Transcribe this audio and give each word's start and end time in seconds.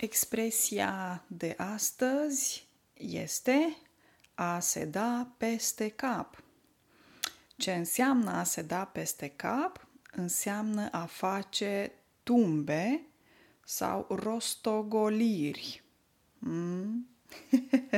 Expresia 0.00 1.22
de 1.26 1.54
astăzi 1.56 2.68
este 2.94 3.76
a 4.34 4.60
se 4.60 4.84
da 4.84 5.32
peste 5.36 5.88
cap. 5.88 6.42
Ce 7.56 7.72
înseamnă 7.74 8.30
a 8.30 8.42
se 8.42 8.62
da 8.62 8.84
peste 8.84 9.28
cap? 9.28 9.86
Înseamnă 10.10 10.88
a 10.90 11.04
face 11.04 11.92
tumbe 12.22 13.06
sau 13.64 14.06
rostogoliri. 14.10 15.82
Mm? 16.38 17.08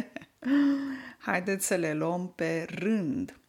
Haideți 1.27 1.67
să 1.67 1.75
le 1.75 1.93
luăm 1.93 2.33
pe 2.33 2.63
rând. 2.63 3.41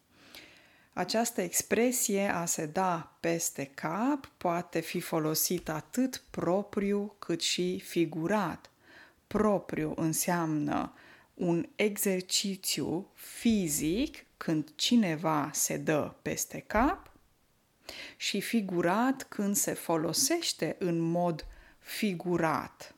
Această 0.92 1.40
expresie 1.40 2.28
a 2.28 2.44
se 2.44 2.66
da 2.66 3.16
peste 3.20 3.64
cap 3.74 4.26
poate 4.36 4.80
fi 4.80 5.00
folosită 5.00 5.72
atât 5.72 6.22
propriu 6.30 7.14
cât 7.18 7.40
și 7.40 7.80
figurat. 7.80 8.70
Propriu 9.26 9.92
înseamnă 9.96 10.92
un 11.34 11.68
exercițiu 11.76 13.10
fizic 13.14 14.26
când 14.36 14.72
cineva 14.74 15.50
se 15.52 15.76
dă 15.76 16.14
peste 16.22 16.58
cap 16.66 17.10
și 18.16 18.40
figurat 18.40 19.22
când 19.22 19.56
se 19.56 19.72
folosește 19.72 20.76
în 20.78 20.98
mod 20.98 21.46
figurat. 21.78 22.94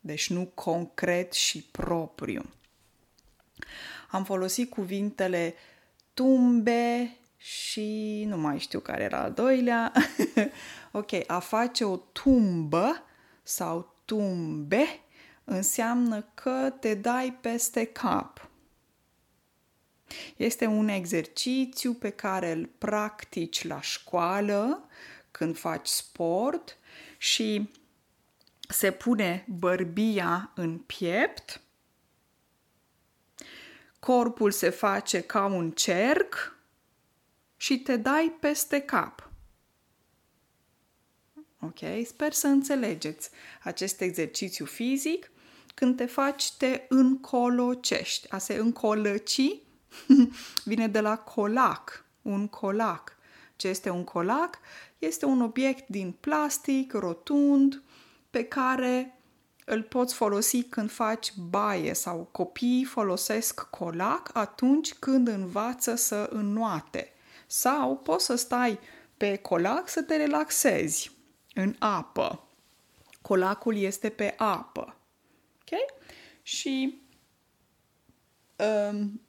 Deci 0.00 0.30
nu 0.30 0.46
concret 0.46 1.32
și 1.32 1.62
propriu. 1.62 2.50
Am 4.10 4.24
folosit 4.24 4.70
cuvintele 4.70 5.54
tumbe 6.16 7.16
și 7.36 8.24
nu 8.28 8.36
mai 8.36 8.58
știu 8.58 8.80
care 8.80 9.02
era 9.02 9.22
al 9.22 9.32
doilea. 9.32 9.92
ok, 10.92 11.10
a 11.26 11.38
face 11.38 11.84
o 11.84 11.96
tumbă 11.96 13.02
sau 13.42 13.94
tumbe 14.04 15.00
înseamnă 15.44 16.22
că 16.34 16.72
te 16.80 16.94
dai 16.94 17.38
peste 17.40 17.84
cap. 17.84 18.50
Este 20.36 20.66
un 20.66 20.88
exercițiu 20.88 21.92
pe 21.92 22.10
care 22.10 22.52
îl 22.52 22.70
practici 22.78 23.66
la 23.66 23.80
școală 23.80 24.88
când 25.30 25.58
faci 25.58 25.86
sport 25.86 26.76
și 27.18 27.70
se 28.68 28.90
pune 28.90 29.44
bărbia 29.48 30.52
în 30.54 30.78
piept 30.78 31.60
corpul 33.98 34.50
se 34.50 34.70
face 34.70 35.20
ca 35.20 35.44
un 35.44 35.70
cerc 35.70 36.56
și 37.56 37.78
te 37.78 37.96
dai 37.96 38.36
peste 38.40 38.80
cap. 38.80 39.30
Ok? 41.60 42.06
Sper 42.06 42.32
să 42.32 42.46
înțelegeți 42.46 43.30
acest 43.62 44.00
exercițiu 44.00 44.64
fizic. 44.64 45.30
Când 45.74 45.96
te 45.96 46.06
faci, 46.06 46.52
te 46.52 46.84
încolocești. 46.88 48.30
A 48.30 48.38
se 48.38 48.54
încolăci 48.54 49.40
vine 50.64 50.88
de 50.88 51.00
la 51.00 51.18
colac, 51.18 52.04
un 52.22 52.48
colac. 52.48 53.16
Ce 53.56 53.68
este 53.68 53.90
un 53.90 54.04
colac? 54.04 54.58
Este 54.98 55.24
un 55.24 55.40
obiect 55.40 55.88
din 55.88 56.12
plastic 56.20 56.92
rotund 56.92 57.82
pe 58.30 58.44
care 58.44 59.15
îl 59.68 59.82
poți 59.82 60.14
folosi 60.14 60.62
când 60.62 60.90
faci 60.90 61.32
baie 61.34 61.92
sau 61.92 62.28
copiii 62.32 62.84
folosesc 62.84 63.60
colac 63.60 64.30
atunci 64.32 64.94
când 64.94 65.28
învață 65.28 65.94
să 65.94 66.28
înnoate. 66.32 67.12
Sau 67.46 67.96
poți 67.96 68.24
să 68.24 68.34
stai 68.34 68.78
pe 69.16 69.36
colac 69.36 69.88
să 69.88 70.02
te 70.02 70.16
relaxezi 70.16 71.10
în 71.54 71.74
apă. 71.78 72.48
Colacul 73.22 73.76
este 73.76 74.08
pe 74.08 74.34
apă. 74.36 74.96
Ok? 75.60 75.78
Și 76.42 77.02
um, 78.56 79.20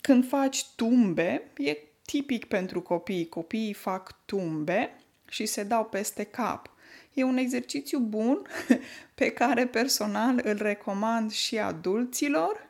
când 0.00 0.28
faci 0.28 0.66
tumbe, 0.76 1.50
e 1.56 1.76
tipic 2.04 2.44
pentru 2.44 2.82
copii. 2.82 3.28
Copiii 3.28 3.72
fac 3.72 4.24
tumbe 4.24 5.02
și 5.28 5.46
se 5.46 5.62
dau 5.62 5.84
peste 5.84 6.24
cap. 6.24 6.71
E 7.12 7.24
un 7.24 7.36
exercițiu 7.36 7.98
bun 7.98 8.46
pe 9.14 9.30
care 9.30 9.66
personal 9.66 10.40
îl 10.44 10.56
recomand 10.56 11.30
și 11.30 11.58
adulților. 11.58 12.68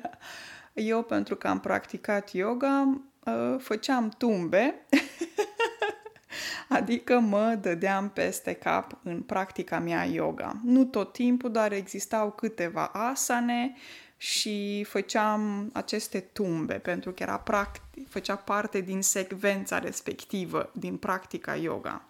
Eu, 0.74 1.02
pentru 1.02 1.36
că 1.36 1.48
am 1.48 1.60
practicat 1.60 2.32
yoga, 2.32 3.00
ă, 3.26 3.56
făceam 3.60 4.08
tumbe, 4.18 4.74
adică 6.68 7.18
mă 7.18 7.58
dădeam 7.60 8.10
peste 8.10 8.52
cap 8.52 8.98
în 9.02 9.20
practica 9.22 9.78
mea 9.78 10.04
yoga. 10.04 10.60
Nu 10.64 10.84
tot 10.84 11.12
timpul, 11.12 11.52
dar 11.52 11.72
existau 11.72 12.30
câteva 12.30 12.86
asane 12.86 13.74
și 14.16 14.84
făceam 14.88 15.70
aceste 15.72 16.20
tumbe, 16.20 16.74
pentru 16.74 17.12
că 17.12 17.22
era 17.22 17.38
practic, 17.38 18.08
făcea 18.08 18.36
parte 18.36 18.80
din 18.80 19.02
secvența 19.02 19.78
respectivă 19.78 20.70
din 20.74 20.96
practica 20.96 21.56
yoga. 21.56 22.08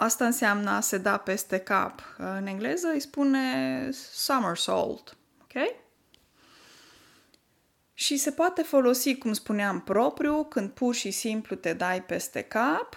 Asta 0.00 0.24
înseamnă 0.24 0.70
a 0.70 0.80
se 0.80 0.98
da 0.98 1.16
peste 1.16 1.58
cap. 1.58 2.02
În 2.16 2.46
engleză 2.46 2.88
îi 2.92 3.00
spune 3.00 3.88
somersault. 4.12 5.16
Ok? 5.42 5.74
Și 7.94 8.16
se 8.16 8.30
poate 8.30 8.62
folosi, 8.62 9.18
cum 9.18 9.32
spuneam, 9.32 9.80
propriu, 9.80 10.44
când 10.44 10.70
pur 10.70 10.94
și 10.94 11.10
simplu 11.10 11.56
te 11.56 11.72
dai 11.72 12.02
peste 12.02 12.42
cap, 12.42 12.96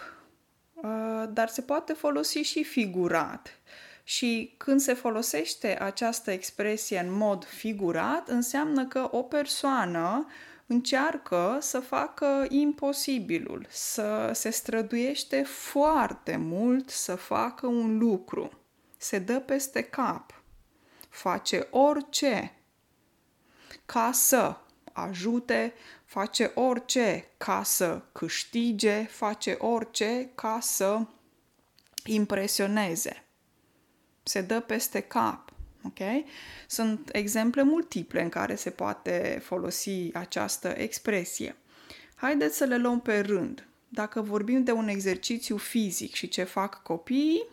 uh, 0.74 1.24
dar 1.30 1.48
se 1.48 1.62
poate 1.62 1.94
folosi 1.94 2.38
și 2.38 2.64
figurat. 2.64 3.60
Și 4.04 4.54
când 4.58 4.80
se 4.80 4.94
folosește 4.94 5.78
această 5.82 6.32
expresie 6.32 7.00
în 7.00 7.12
mod 7.12 7.46
figurat, 7.46 8.28
înseamnă 8.28 8.86
că 8.86 9.08
o 9.12 9.24
persoană 9.24 10.28
încearcă 10.72 11.58
să 11.62 11.80
facă 11.80 12.46
imposibilul, 12.50 13.66
să 13.70 14.32
se 14.34 14.50
străduiește 14.50 15.44
foarte 15.44 16.36
mult 16.36 16.90
să 16.90 17.16
facă 17.16 17.68
un 17.68 17.98
lucru. 17.98 18.50
Se 18.98 19.20
dă 19.20 19.40
peste 19.40 19.82
cap, 19.82 20.44
face 21.10 21.68
orice 21.72 22.56
ca 23.86 24.12
să 24.12 24.58
ajute, 24.94 25.74
face 26.06 26.52
orice 26.56 27.28
ca 27.38 27.64
să 27.64 28.02
câștige, 28.12 29.06
face 29.06 29.58
orice 29.60 30.30
ca 30.36 30.60
să 30.62 31.02
impresioneze. 32.06 33.26
Se 34.24 34.42
dă 34.42 34.60
peste 34.60 35.00
cap. 35.00 35.54
Ok? 35.84 36.00
Sunt 36.68 37.10
exemple 37.12 37.64
multiple 37.64 38.22
în 38.22 38.30
care 38.30 38.56
se 38.56 38.70
poate 38.70 39.40
folosi 39.44 40.10
această 40.14 40.68
expresie. 40.68 41.56
Haideți 42.16 42.58
să 42.58 42.64
le 42.64 42.78
luăm 42.78 43.02
pe 43.02 43.20
rând. 43.20 43.68
Dacă 43.90 44.22
vorbim 44.22 44.64
de 44.64 44.72
un 44.72 44.88
exercițiu 44.88 45.58
fizic 45.58 46.14
și 46.14 46.28
ce 46.28 46.44
fac 46.44 46.84
copiii, 46.84 47.46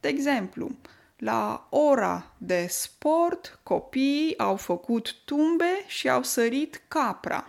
de 0.00 0.08
exemplu, 0.08 0.76
la 1.16 1.66
ora 1.70 2.34
de 2.38 2.66
sport, 2.68 3.60
copiii 3.62 4.38
au 4.38 4.56
făcut 4.56 5.14
tumbe 5.24 5.84
și 5.86 6.08
au 6.08 6.22
sărit 6.22 6.82
capra. 6.88 7.46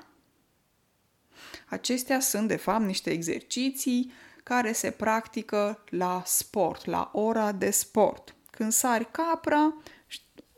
Acestea 1.66 2.19
sunt, 2.19 2.47
de 2.47 2.56
fapt, 2.56 2.84
niște 2.84 3.09
exerciții 3.09 4.11
care 4.44 4.72
se 4.72 4.91
practică 4.91 5.84
la 5.90 6.22
sport, 6.25 6.85
la 6.85 7.09
ora 7.13 7.51
de 7.51 7.69
sport. 7.69 8.35
Când 8.51 8.72
sari 8.72 9.11
capra, 9.11 9.73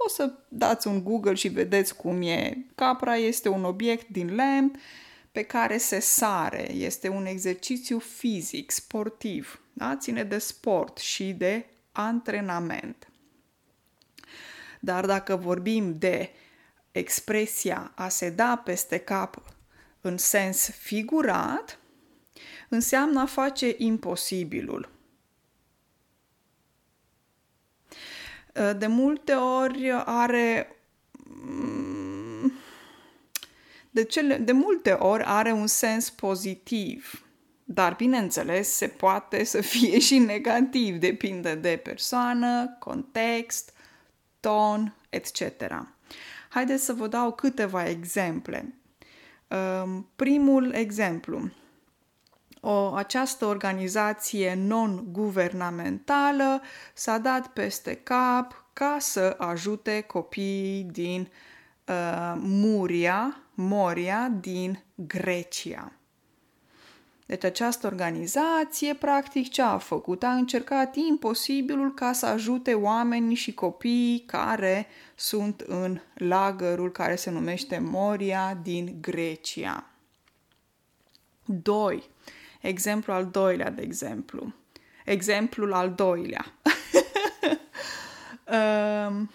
o 0.05 0.09
să 0.09 0.33
dați 0.47 0.87
un 0.87 1.03
Google 1.03 1.33
și 1.33 1.47
vedeți 1.47 1.95
cum 1.95 2.21
e. 2.21 2.65
Capra 2.75 3.15
este 3.15 3.49
un 3.49 3.63
obiect 3.63 4.07
din 4.07 4.35
lemn 4.35 4.79
pe 5.31 5.43
care 5.43 5.77
se 5.77 5.99
sare. 5.99 6.71
Este 6.71 7.07
un 7.07 7.25
exercițiu 7.25 7.99
fizic, 7.99 8.71
sportiv. 8.71 9.61
Da? 9.73 9.95
Ține 9.95 10.23
de 10.23 10.37
sport 10.37 10.97
și 10.97 11.31
de 11.31 11.65
antrenament. 11.91 13.07
Dar 14.79 15.05
dacă 15.05 15.35
vorbim 15.35 15.97
de 15.97 16.31
expresia 16.91 17.91
a 17.95 18.09
se 18.09 18.29
da 18.29 18.61
peste 18.65 18.97
cap 18.97 19.41
în 20.01 20.17
sens 20.17 20.69
figurat, 20.69 21.79
înseamnă 22.69 23.21
a 23.21 23.25
face 23.25 23.75
imposibilul. 23.77 24.89
De 28.77 28.87
multe 28.87 29.33
ori 29.33 29.91
are 30.05 30.75
mm, 31.23 32.53
de, 33.91 34.03
cele, 34.03 34.37
de 34.37 34.51
multe 34.51 34.91
ori 34.91 35.23
are 35.23 35.51
un 35.51 35.67
sens 35.67 36.09
pozitiv, 36.09 37.25
dar 37.63 37.95
bineînțeles 37.95 38.69
se 38.69 38.87
poate 38.87 39.43
să 39.43 39.61
fie 39.61 39.99
și 39.99 40.17
negativ, 40.17 40.95
depinde 40.95 41.55
de 41.55 41.79
persoană, 41.83 42.75
context, 42.79 43.73
ton, 44.39 44.95
etc. 45.09 45.41
Haideți 46.49 46.83
să 46.83 46.93
vă 46.93 47.07
dau 47.07 47.31
câteva 47.31 47.89
exemple. 47.89 48.75
Um, 49.47 50.09
primul 50.15 50.71
exemplu. 50.73 51.49
O, 52.63 52.93
această 52.93 53.45
organizație 53.45 54.53
non-guvernamentală 54.57 56.61
s-a 56.93 57.17
dat 57.17 57.47
peste 57.47 57.93
cap 57.93 58.65
ca 58.73 58.97
să 58.99 59.35
ajute 59.37 60.01
copiii 60.01 60.83
din 60.83 61.29
uh, 61.87 62.33
Muria, 62.37 63.37
Moria 63.53 64.31
din 64.39 64.83
Grecia. 64.95 65.91
Deci 67.25 67.43
această 67.43 67.87
organizație, 67.87 68.93
practic, 68.93 69.49
ce 69.49 69.61
a 69.61 69.77
făcut? 69.77 70.23
A 70.23 70.31
încercat 70.31 70.95
imposibilul 70.95 71.93
ca 71.93 72.13
să 72.13 72.25
ajute 72.25 72.73
oamenii 72.73 73.35
și 73.35 73.53
copiii 73.53 74.19
care 74.19 74.87
sunt 75.15 75.63
în 75.67 75.99
lagărul 76.13 76.91
care 76.91 77.15
se 77.15 77.31
numește 77.31 77.79
Moria 77.79 78.59
din 78.63 78.97
Grecia. 79.01 79.85
2. 81.45 82.09
Exemplu 82.61 83.13
al 83.13 83.27
doilea, 83.27 83.69
de 83.69 83.81
exemplu. 83.81 84.53
Exemplul 85.05 85.73
al 85.73 85.93
doilea. 85.93 86.45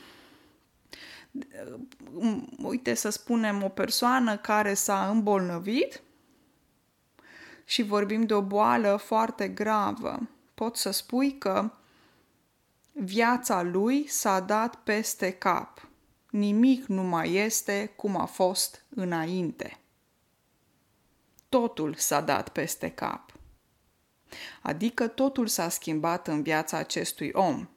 um, 2.13 2.49
uite, 2.63 2.95
să 2.95 3.09
spunem, 3.09 3.63
o 3.63 3.69
persoană 3.69 4.37
care 4.37 4.75
s-a 4.75 5.09
îmbolnăvit 5.09 6.03
și 7.65 7.83
vorbim 7.83 8.27
de 8.27 8.35
o 8.35 8.43
boală 8.43 8.97
foarte 8.97 9.49
gravă. 9.49 10.29
Pot 10.55 10.77
să 10.77 10.91
spui 10.91 11.39
că 11.39 11.71
viața 12.93 13.63
lui 13.63 14.09
s-a 14.09 14.41
dat 14.41 14.77
peste 14.77 15.31
cap. 15.31 15.89
Nimic 16.31 16.87
nu 16.87 17.03
mai 17.03 17.35
este 17.35 17.93
cum 17.97 18.17
a 18.21 18.25
fost 18.25 18.85
înainte 18.89 19.81
totul 21.57 21.95
s-a 21.95 22.21
dat 22.21 22.49
peste 22.49 22.91
cap. 22.91 23.33
Adică 24.63 25.07
totul 25.09 25.47
s-a 25.47 25.69
schimbat 25.69 26.29
în 26.29 26.43
viața 26.43 26.77
acestui 26.77 27.31
om. 27.33 27.69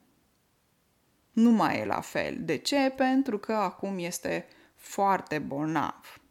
Nu 1.32 1.50
mai 1.52 1.80
e 1.80 1.86
la 1.86 2.02
fel. 2.02 2.38
De 2.40 2.58
ce? 2.58 2.94
Pentru 2.96 3.38
că 3.38 3.54
acum 3.54 3.98
este 3.98 4.48
foarte 4.76 5.40
bolnav. 5.40 6.22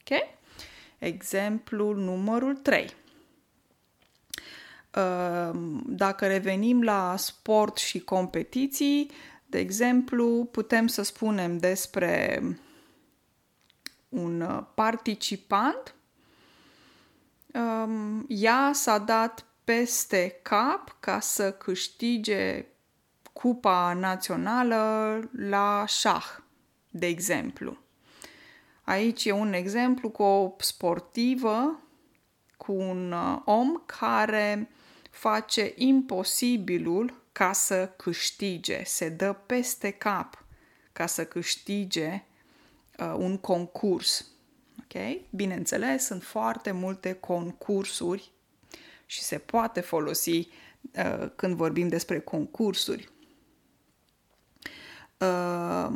Ok? 0.00 0.18
Exemplul 0.98 1.96
numărul 1.96 2.56
3. 2.56 2.94
Ehm, 4.90 5.82
dacă 5.86 6.26
revenim 6.26 6.82
la 6.82 7.14
sport 7.16 7.76
și 7.76 8.00
competiții, 8.00 9.10
de 9.46 9.58
exemplu, 9.58 10.48
putem 10.50 10.86
să 10.86 11.02
spunem 11.02 11.58
despre 11.58 12.42
un 14.08 14.64
participant 14.74 15.92
um, 17.58 18.24
ea 18.28 18.70
s-a 18.74 18.98
dat 18.98 19.44
peste 19.64 20.38
cap 20.42 20.96
ca 21.00 21.20
să 21.20 21.52
câștige 21.52 22.66
cupa 23.32 23.92
națională 23.92 25.20
la 25.32 25.84
șah, 25.86 26.26
de 26.90 27.06
exemplu. 27.06 27.76
Aici 28.82 29.24
e 29.24 29.32
un 29.32 29.52
exemplu 29.52 30.10
cu 30.10 30.22
o 30.22 30.54
sportivă, 30.58 31.80
cu 32.56 32.72
un 32.72 33.12
uh, 33.12 33.40
om 33.44 33.82
care 33.86 34.70
face 35.10 35.72
imposibilul 35.76 37.22
ca 37.32 37.52
să 37.52 37.92
câștige, 37.96 38.84
se 38.84 39.08
dă 39.08 39.32
peste 39.32 39.90
cap 39.90 40.44
ca 40.92 41.06
să 41.06 41.24
câștige 41.24 42.24
uh, 42.98 43.14
un 43.16 43.36
concurs. 43.36 44.26
Ok? 44.94 45.20
Bineînțeles, 45.30 46.04
sunt 46.04 46.22
foarte 46.22 46.70
multe 46.70 47.12
concursuri 47.12 48.32
și 49.06 49.22
se 49.22 49.38
poate 49.38 49.80
folosi 49.80 50.38
uh, 50.38 51.30
când 51.36 51.54
vorbim 51.54 51.88
despre 51.88 52.20
concursuri. 52.20 53.08
Uh, 55.18 55.90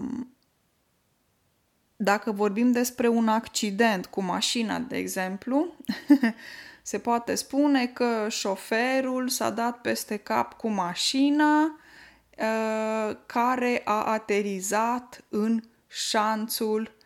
dacă 1.97 2.33
vorbim 2.33 2.73
despre 2.73 3.09
un 3.09 3.29
accident 3.29 4.07
cu 4.07 4.23
mașina, 4.23 4.79
de 4.79 4.97
exemplu, 4.97 5.75
se 6.83 6.99
poate 6.99 7.35
spune 7.35 7.87
că 7.87 8.27
șoferul 8.29 9.29
s-a 9.29 9.51
dat 9.51 9.81
peste 9.81 10.17
cap 10.17 10.53
cu 10.53 10.69
mașina 10.69 11.65
uh, 11.65 13.17
care 13.27 13.83
a 13.85 14.03
aterizat 14.05 15.25
în 15.29 15.63
șanțul 15.89 17.01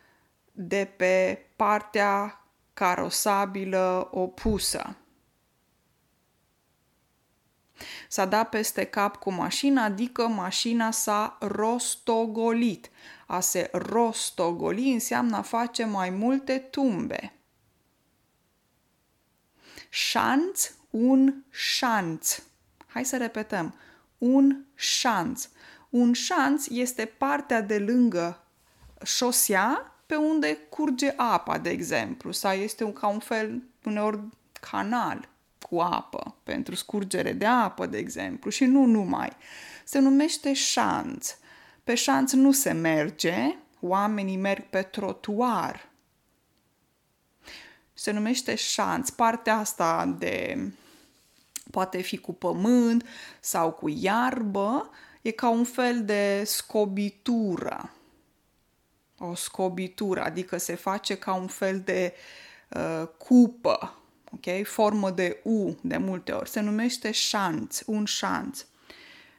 de 0.59 0.93
pe 0.97 1.45
partea 1.55 2.41
carosabilă 2.73 4.07
opusă. 4.11 4.95
S-a 8.07 8.25
dat 8.25 8.49
peste 8.49 8.83
cap 8.83 9.15
cu 9.15 9.31
mașina, 9.31 9.83
adică 9.83 10.27
mașina 10.27 10.91
s-a 10.91 11.37
rostogolit. 11.39 12.89
A 13.27 13.39
se 13.39 13.69
rostogoli 13.73 14.93
înseamnă 14.93 15.37
a 15.37 15.41
face 15.41 15.85
mai 15.85 16.09
multe 16.09 16.57
tumbe. 16.57 17.33
Șanț, 19.89 20.71
un 20.89 21.33
șanț. 21.49 22.43
Hai 22.87 23.05
să 23.05 23.17
repetăm. 23.17 23.75
Un 24.17 24.65
șanț. 24.75 25.49
Un 25.89 26.13
șanț 26.13 26.67
este 26.67 27.05
partea 27.05 27.61
de 27.61 27.79
lângă 27.79 28.47
șosea 29.03 29.96
pe 30.07 30.15
unde 30.15 30.57
curge 30.69 31.13
apa, 31.15 31.57
de 31.57 31.69
exemplu, 31.69 32.31
sau 32.31 32.51
este 32.51 32.83
un, 32.83 32.93
ca 32.93 33.07
un 33.07 33.19
fel, 33.19 33.63
uneori, 33.83 34.19
canal 34.69 35.29
cu 35.69 35.79
apă, 35.79 36.35
pentru 36.43 36.75
scurgere 36.75 37.33
de 37.33 37.45
apă, 37.45 37.85
de 37.85 37.97
exemplu, 37.97 38.49
și 38.49 38.65
nu 38.65 38.85
numai. 38.85 39.29
Se 39.83 39.99
numește 39.99 40.53
șanț. 40.53 41.35
Pe 41.83 41.95
șanț 41.95 42.31
nu 42.31 42.51
se 42.51 42.71
merge, 42.71 43.55
oamenii 43.79 44.37
merg 44.37 44.63
pe 44.63 44.81
trotuar. 44.81 45.89
Se 47.93 48.11
numește 48.11 48.55
șanț. 48.55 49.09
Partea 49.09 49.57
asta 49.57 50.15
de 50.17 50.57
poate 51.71 52.01
fi 52.01 52.17
cu 52.17 52.33
pământ 52.33 53.05
sau 53.39 53.71
cu 53.71 53.89
iarbă, 53.89 54.89
e 55.21 55.31
ca 55.31 55.49
un 55.49 55.63
fel 55.63 56.05
de 56.05 56.43
scobitură 56.45 57.91
o 59.19 59.35
scobitură, 59.35 60.23
adică 60.23 60.57
se 60.57 60.75
face 60.75 61.15
ca 61.17 61.33
un 61.33 61.47
fel 61.47 61.79
de 61.79 62.13
uh, 62.69 63.07
cupă, 63.17 63.97
ok? 64.31 64.65
Formă 64.65 65.09
de 65.09 65.39
U 65.43 65.75
de 65.81 65.97
multe 65.97 66.31
ori. 66.31 66.49
Se 66.49 66.59
numește 66.59 67.11
șanț, 67.11 67.79
un 67.85 68.05
șanț. 68.05 68.65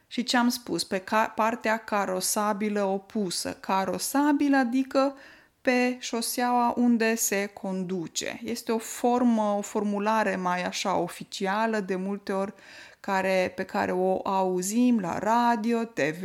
Și 0.07 0.23
ce 0.23 0.37
am 0.37 0.49
spus? 0.49 0.83
Pe 0.83 0.97
ca- 0.97 1.33
partea 1.35 1.77
carosabilă 1.77 2.83
opusă. 2.83 3.57
Carosabilă 3.59 4.57
adică 4.57 5.15
pe 5.61 5.97
șoseaua 5.99 6.73
unde 6.77 7.15
se 7.15 7.45
conduce. 7.45 8.39
Este 8.43 8.71
o 8.71 8.77
formă, 8.77 9.55
o 9.57 9.61
formulare 9.61 10.35
mai 10.35 10.63
așa 10.63 10.95
oficială 10.95 11.79
de 11.79 11.95
multe 11.95 12.31
ori 12.31 12.53
care, 12.99 13.53
pe 13.55 13.63
care 13.63 13.91
o 13.91 14.19
auzim 14.23 14.99
la 14.99 15.17
radio, 15.17 15.83
TV, 15.83 16.23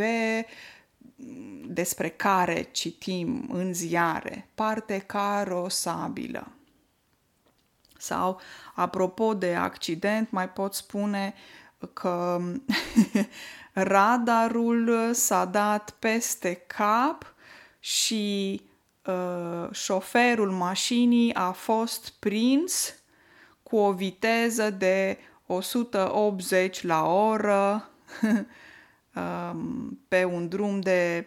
despre 1.67 2.09
care 2.09 2.69
citim 2.71 3.49
în 3.53 3.75
ziare, 3.75 4.49
parte 4.55 4.99
carosabilă. 4.99 6.49
Sau, 7.99 8.41
apropo 8.75 9.35
de 9.35 9.55
accident, 9.55 10.31
mai 10.31 10.49
pot 10.49 10.75
spune 10.75 11.35
că 11.93 12.41
radarul 13.73 15.11
s-a 15.13 15.45
dat 15.45 15.97
peste 15.99 16.55
cap 16.67 17.35
și 17.79 18.63
uh, 19.07 19.69
șoferul 19.73 20.51
mașinii 20.51 21.35
a 21.35 21.51
fost 21.51 22.13
prins 22.19 22.95
cu 23.63 23.77
o 23.77 23.93
viteză 23.93 24.71
de 24.71 25.19
180 25.47 26.83
la 26.83 27.07
oră 27.07 27.89
um, 28.23 28.47
pe 30.09 30.25
un 30.25 30.49
drum 30.49 30.81
de 30.81 31.27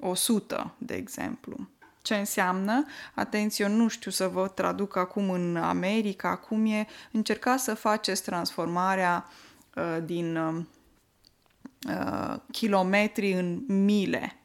100, 0.00 0.74
de 0.78 0.94
exemplu. 0.94 1.68
Ce 2.02 2.14
înseamnă? 2.14 2.86
Atenție, 3.14 3.66
nu 3.66 3.88
știu 3.88 4.10
să 4.10 4.28
vă 4.28 4.48
traduc 4.48 4.96
acum 4.96 5.30
în 5.30 5.56
America, 5.56 6.36
cum 6.36 6.66
e, 6.66 6.86
încercați 7.12 7.64
să 7.64 7.74
faceți 7.74 8.22
transformarea 8.22 9.26
uh, 9.74 9.98
din 10.04 10.36
uh, 10.36 10.64
kilometri 12.50 13.32
în 13.32 13.64
mile 13.66 14.36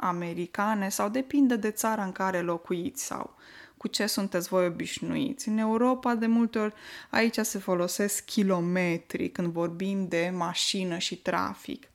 americane 0.00 0.88
sau 0.88 1.08
depinde 1.08 1.56
de 1.56 1.70
țara 1.70 2.04
în 2.04 2.12
care 2.12 2.40
locuiți 2.40 3.04
sau 3.04 3.34
cu 3.84 3.90
ce 3.90 4.06
sunteți 4.06 4.48
voi 4.48 4.66
obișnuiți. 4.66 5.48
În 5.48 5.58
Europa, 5.58 6.14
de 6.14 6.26
multe 6.26 6.58
ori, 6.58 6.74
aici 7.10 7.38
se 7.38 7.58
folosesc 7.58 8.24
kilometri 8.24 9.30
când 9.30 9.52
vorbim 9.52 10.08
de 10.08 10.32
mașină 10.36 10.98
și 10.98 11.16
trafic. 11.16 11.90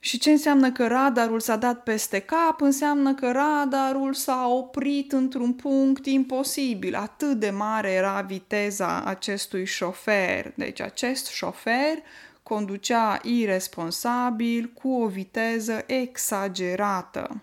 Și 0.00 0.18
ce 0.18 0.30
înseamnă 0.30 0.72
că 0.72 0.86
radarul 0.86 1.40
s-a 1.40 1.56
dat 1.56 1.82
peste 1.82 2.18
cap? 2.18 2.60
Înseamnă 2.60 3.14
că 3.14 3.30
radarul 3.30 4.14
s-a 4.14 4.48
oprit 4.48 5.12
într-un 5.12 5.52
punct 5.52 6.06
imposibil. 6.06 6.94
Atât 6.94 7.38
de 7.38 7.50
mare 7.50 7.90
era 7.90 8.20
viteza 8.20 9.02
acestui 9.04 9.64
șofer. 9.64 10.52
Deci 10.56 10.80
acest 10.80 11.26
șofer 11.26 11.98
conducea 12.42 13.18
irresponsabil 13.22 14.70
cu 14.74 14.88
o 15.02 15.06
viteză 15.06 15.84
exagerată. 15.86 17.40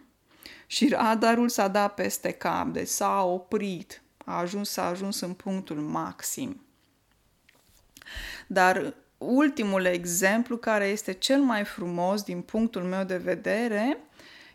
Și 0.74 0.88
radarul 0.88 1.50
s-a 1.50 1.68
dat 1.68 1.94
peste 1.94 2.32
cap, 2.32 2.68
deci 2.68 2.88
s-a 2.88 3.24
oprit, 3.24 4.02
a 4.26 4.38
ajuns, 4.38 4.70
s-a 4.70 4.86
ajuns 4.86 5.20
în 5.20 5.34
punctul 5.34 5.80
maxim. 5.80 6.66
Dar 8.48 8.94
ultimul 9.18 9.86
exemplu, 9.86 10.58
care 10.58 10.86
este 10.86 11.14
cel 11.14 11.42
mai 11.42 11.64
frumos 11.64 12.24
din 12.24 12.42
punctul 12.42 12.82
meu 12.82 13.04
de 13.04 13.18
vedere, 13.18 13.98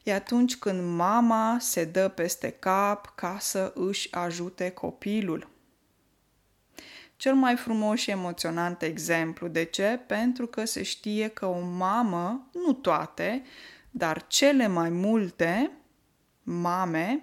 e 0.02 0.14
atunci 0.14 0.56
când 0.56 0.96
mama 0.96 1.56
se 1.60 1.84
dă 1.84 2.08
peste 2.08 2.50
cap 2.50 3.12
ca 3.14 3.36
să 3.40 3.72
își 3.74 4.14
ajute 4.14 4.70
copilul. 4.70 5.48
Cel 7.16 7.34
mai 7.34 7.56
frumos 7.56 7.98
și 7.98 8.10
emoționant 8.10 8.82
exemplu. 8.82 9.48
De 9.48 9.64
ce? 9.64 10.00
Pentru 10.06 10.46
că 10.46 10.64
se 10.64 10.82
știe 10.82 11.28
că 11.28 11.46
o 11.46 11.60
mamă, 11.60 12.48
nu 12.52 12.72
toate, 12.72 13.42
dar 13.90 14.26
cele 14.26 14.66
mai 14.66 14.88
multe 14.88 15.72
mame 16.48 17.22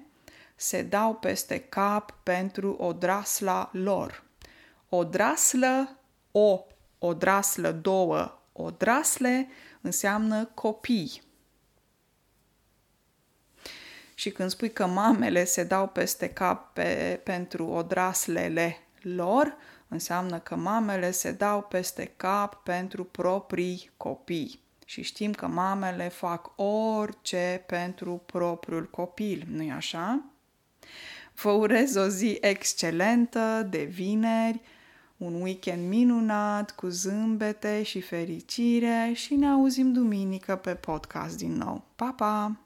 se 0.55 0.81
dau 0.81 1.15
peste 1.15 1.59
cap 1.59 2.11
pentru 2.23 2.71
o 2.73 2.93
drasla 2.93 3.69
lor. 3.73 4.23
O 4.89 5.03
draslă, 5.03 5.97
o 6.31 6.65
o 7.05 7.13
draslă, 7.13 7.71
două 7.71 8.39
odrasle, 8.51 9.47
înseamnă 9.81 10.45
copii. 10.45 11.21
Și 14.13 14.31
când 14.31 14.49
spui 14.49 14.71
că 14.71 14.85
mamele 14.85 15.43
se 15.43 15.63
dau 15.63 15.87
peste 15.87 16.29
cap 16.29 16.73
pe, 16.73 17.21
pentru 17.23 17.67
odraslele 17.67 18.77
lor, 19.01 19.57
înseamnă 19.87 20.39
că 20.39 20.55
mamele 20.55 21.11
se 21.11 21.31
dau 21.31 21.61
peste 21.61 22.13
cap 22.17 22.63
pentru 22.63 23.03
proprii 23.03 23.91
copii. 23.97 24.63
Și 24.85 25.01
știm 25.01 25.31
că 25.31 25.47
mamele 25.47 26.09
fac 26.09 26.51
orice 26.55 27.63
pentru 27.67 28.21
propriul 28.25 28.89
copil, 28.89 29.47
nu-i 29.49 29.71
așa? 29.71 30.23
Vă 31.41 31.49
urez 31.49 31.95
o 31.95 32.07
zi 32.07 32.37
excelentă 32.41 33.67
de 33.69 33.83
vineri, 33.83 34.61
un 35.17 35.41
weekend 35.41 35.87
minunat 35.87 36.71
cu 36.71 36.87
zâmbete 36.87 37.83
și 37.83 38.01
fericire 38.01 39.11
și 39.13 39.35
ne 39.35 39.47
auzim 39.47 39.93
duminică 39.93 40.55
pe 40.55 40.75
podcast 40.75 41.37
din 41.37 41.51
nou. 41.51 41.83
Pa, 41.95 42.13
pa! 42.17 42.64